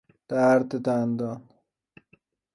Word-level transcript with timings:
درد 0.29 0.61
دندان 0.85 1.41